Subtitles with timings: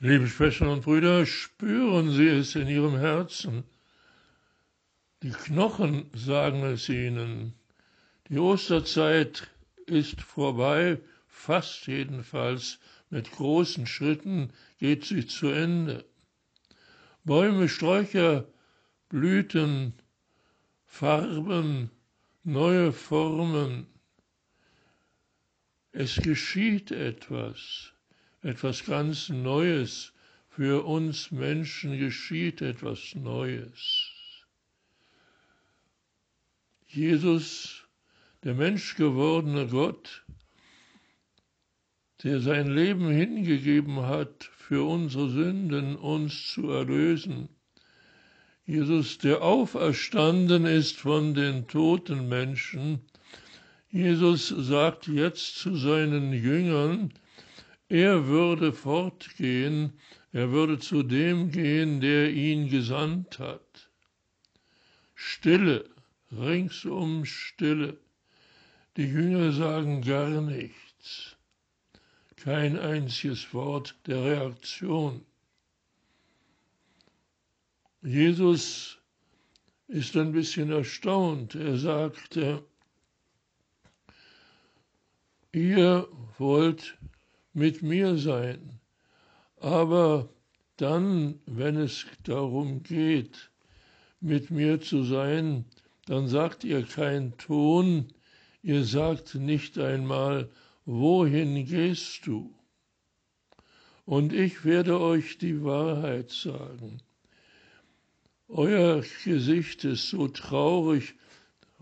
[0.00, 3.62] Liebe Schwestern und Brüder, spüren Sie es in Ihrem Herzen.
[5.22, 7.54] Die Knochen sagen es Ihnen.
[8.28, 9.48] Die Osterzeit
[9.86, 12.80] ist vorbei, fast jedenfalls.
[13.08, 16.04] Mit großen Schritten geht sie zu Ende.
[17.22, 18.48] Bäume, Sträucher,
[19.08, 19.94] Blüten,
[20.84, 21.90] Farben,
[22.42, 23.86] neue Formen.
[25.92, 27.93] Es geschieht etwas
[28.44, 30.12] etwas ganz Neues.
[30.50, 34.12] Für uns Menschen geschieht etwas Neues.
[36.86, 37.84] Jesus,
[38.44, 40.24] der menschgewordene Gott,
[42.22, 47.48] der sein Leben hingegeben hat, für unsere Sünden uns zu erlösen.
[48.64, 53.00] Jesus, der auferstanden ist von den toten Menschen.
[53.90, 57.12] Jesus sagt jetzt zu seinen Jüngern,
[57.94, 59.92] er würde fortgehen,
[60.32, 63.88] er würde zu dem gehen, der ihn gesandt hat.
[65.14, 65.88] Stille,
[66.32, 67.96] ringsum Stille.
[68.96, 71.36] Die Jünger sagen gar nichts.
[72.34, 75.24] Kein einziges Wort der Reaktion.
[78.02, 78.98] Jesus
[79.86, 81.54] ist ein bisschen erstaunt.
[81.54, 82.64] Er sagte,
[85.52, 86.98] ihr wollt
[87.54, 88.80] mit mir sein.
[89.56, 90.28] Aber
[90.76, 93.50] dann, wenn es darum geht,
[94.20, 95.64] mit mir zu sein,
[96.06, 98.08] dann sagt ihr kein Ton,
[98.62, 100.50] ihr sagt nicht einmal,
[100.84, 102.54] wohin gehst du?
[104.04, 107.00] Und ich werde euch die Wahrheit sagen.
[108.48, 111.14] Euer Gesicht ist so traurig,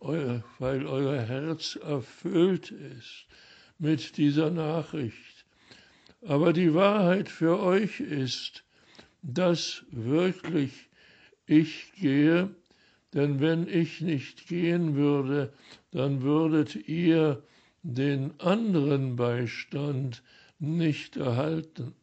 [0.00, 3.26] weil euer Herz erfüllt ist
[3.78, 5.39] mit dieser Nachricht.
[6.22, 8.64] Aber die Wahrheit für euch ist,
[9.22, 10.88] dass wirklich
[11.46, 12.54] ich gehe,
[13.14, 15.52] denn wenn ich nicht gehen würde,
[15.90, 17.42] dann würdet ihr
[17.82, 20.22] den anderen Beistand
[20.58, 21.94] nicht erhalten.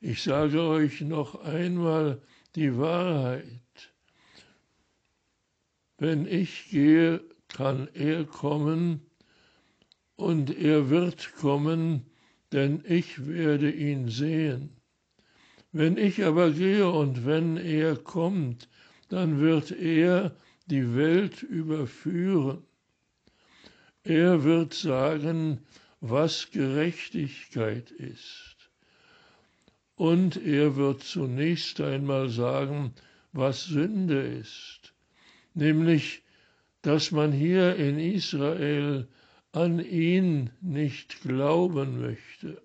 [0.00, 2.20] Ich sage euch noch einmal
[2.54, 3.48] die Wahrheit.
[5.96, 9.00] Wenn ich gehe, kann er kommen
[10.16, 12.04] und er wird kommen,
[12.54, 14.70] denn ich werde ihn sehen.
[15.72, 18.68] Wenn ich aber gehe und wenn er kommt,
[19.08, 22.62] dann wird er die Welt überführen.
[24.04, 25.62] Er wird sagen,
[26.00, 28.70] was Gerechtigkeit ist.
[29.96, 32.94] Und er wird zunächst einmal sagen,
[33.32, 34.94] was Sünde ist,
[35.54, 36.22] nämlich,
[36.82, 39.08] dass man hier in Israel
[39.54, 42.60] an ihn nicht glauben möchte.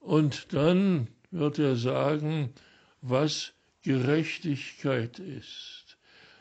[0.00, 2.54] Und dann wird er sagen,
[3.02, 5.98] was Gerechtigkeit ist,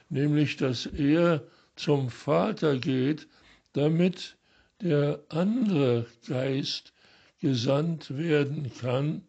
[0.07, 1.44] nämlich dass er
[1.75, 3.28] zum Vater geht,
[3.73, 4.38] damit
[4.81, 6.94] der andere Geist
[7.41, 9.22] gesandt werden kann.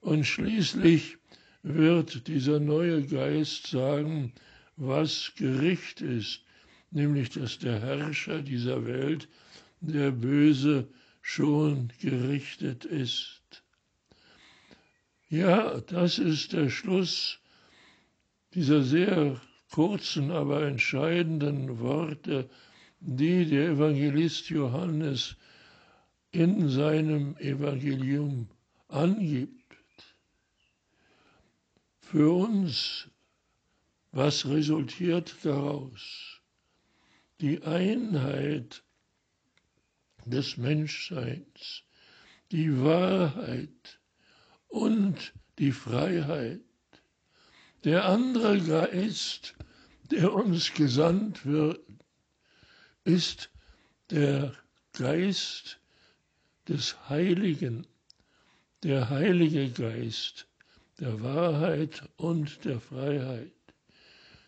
[0.00, 1.16] Und schließlich
[1.62, 4.34] wird dieser neue Geist sagen,
[4.76, 6.44] was Gericht ist,
[6.94, 9.28] nämlich dass der Herrscher dieser Welt,
[9.80, 10.88] der Böse,
[11.20, 13.40] schon gerichtet ist.
[15.28, 17.38] Ja, das ist der Schluss
[18.54, 19.40] dieser sehr
[19.70, 22.48] kurzen, aber entscheidenden Worte,
[23.00, 25.36] die der Evangelist Johannes
[26.30, 28.48] in seinem Evangelium
[28.88, 29.74] angibt.
[32.00, 33.08] Für uns,
[34.12, 36.40] was resultiert daraus?
[37.40, 38.82] Die Einheit
[40.24, 41.82] des Menschseins,
[42.52, 44.00] die Wahrheit
[44.68, 46.60] und die Freiheit.
[47.84, 49.54] Der andere Geist,
[50.10, 51.80] der uns gesandt wird,
[53.04, 53.50] ist
[54.10, 54.54] der
[54.92, 55.78] Geist
[56.68, 57.86] des Heiligen,
[58.82, 60.46] der Heilige Geist
[61.00, 63.50] der Wahrheit und der Freiheit.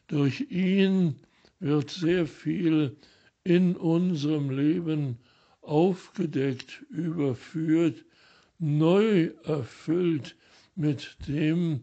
[0.07, 1.17] Durch ihn
[1.61, 2.97] wird sehr viel
[3.45, 5.19] in unserem Leben
[5.63, 8.05] aufgedeckt, überführt,
[8.59, 10.37] neu erfüllt
[10.75, 11.81] mit dem,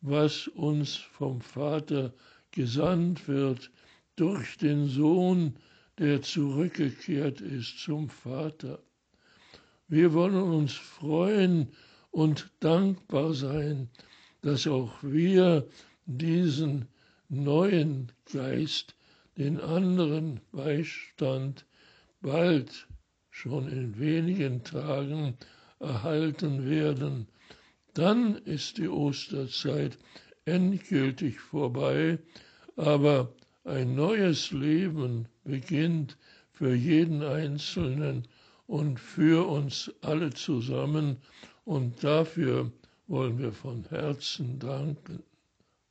[0.00, 2.12] was uns vom Vater
[2.50, 3.70] gesandt wird,
[4.16, 5.56] durch den Sohn,
[5.98, 8.80] der zurückgekehrt ist zum Vater.
[9.88, 11.68] Wir wollen uns freuen
[12.10, 13.88] und dankbar sein,
[14.42, 15.66] dass auch wir
[16.06, 16.86] diesen
[17.28, 18.94] neuen Geist
[19.36, 21.66] den anderen Beistand
[22.20, 22.86] bald,
[23.30, 25.36] schon in wenigen Tagen,
[25.80, 27.26] erhalten werden.
[27.94, 29.98] Dann ist die Osterzeit
[30.44, 32.18] endgültig vorbei,
[32.76, 33.32] aber
[33.64, 36.16] ein neues Leben beginnt
[36.52, 38.28] für jeden Einzelnen
[38.66, 41.18] und für uns alle zusammen.
[41.64, 42.70] Und dafür
[43.06, 45.22] wollen wir von Herzen danken.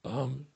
[0.04, 0.53] Amen.